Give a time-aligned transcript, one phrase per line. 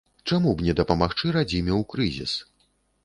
[0.29, 2.33] Чаму б не дапамагчы радзіме ў крызіс.